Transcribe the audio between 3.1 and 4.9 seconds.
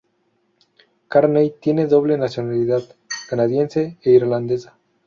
canadiense e irlandesa.